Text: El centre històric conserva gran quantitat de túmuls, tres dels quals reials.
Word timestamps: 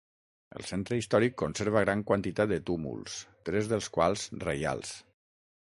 El 0.59 0.63
centre 0.69 0.97
històric 1.01 1.35
conserva 1.41 1.83
gran 1.85 2.01
quantitat 2.13 2.51
de 2.55 2.59
túmuls, 2.71 3.19
tres 3.51 3.71
dels 3.75 3.95
quals 3.99 4.27
reials. 4.49 4.99